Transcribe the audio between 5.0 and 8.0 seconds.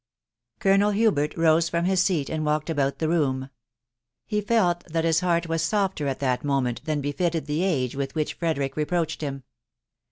his heart was softer at that moment than befitted the age